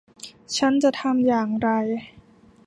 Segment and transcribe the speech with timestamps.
[0.57, 1.69] ฉันจะทำอย่างไร